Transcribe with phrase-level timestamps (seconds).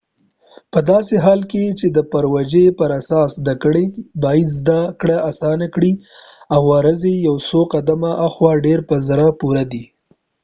[0.73, 3.83] پداسې حال کې چې د پروژې پراساس زده کړه
[4.23, 5.93] باید زده کړه اسانه کړي
[6.53, 7.35] او وزرې یو
[7.73, 9.83] قدمه هاخوا ډیر په زړه پوری دي